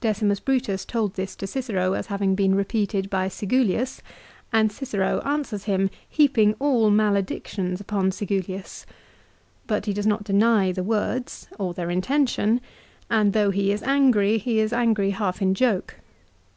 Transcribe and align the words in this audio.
Decimus 0.00 0.40
Brutus 0.40 0.84
told 0.84 1.14
this 1.14 1.36
to 1.36 1.46
Cicero 1.46 1.92
as 1.92 2.08
having 2.08 2.34
been 2.34 2.56
repeated 2.56 3.08
by 3.08 3.28
Sigulius, 3.28 4.02
and 4.52 4.72
Cicero 4.72 5.20
answers 5.20 5.66
him, 5.66 5.88
heaping 6.08 6.56
all 6.58 6.90
maledictions 6.90 7.80
upon 7.80 8.10
Sigulius. 8.10 8.86
But 9.68 9.86
he 9.86 9.92
does 9.92 10.04
not 10.04 10.24
deny 10.24 10.72
the 10.72 10.82
words, 10.82 11.46
or 11.60 11.74
their 11.74 11.90
intention, 11.90 12.60
and 13.08 13.32
though 13.32 13.52
he 13.52 13.70
is 13.70 13.84
angry, 13.84 14.38
he 14.38 14.58
is 14.58 14.72
angry 14.72 15.10
half 15.10 15.40
in 15.40 15.54
joke. 15.54 16.00